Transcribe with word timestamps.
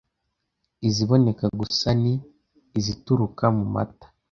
Iziboneka 0.87 1.45
gusa 1.59 1.87
ni 2.01 2.13
izituruka 2.79 3.45
mu 3.57 3.65
mata 3.73 4.07